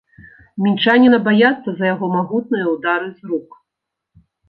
Мінчаніна 0.67 1.19
баяцца 1.27 1.69
за 1.75 1.85
яго 1.93 2.05
магутныя 2.17 2.65
ўдары 2.75 3.07
з 3.17 3.33
рук. 3.33 3.49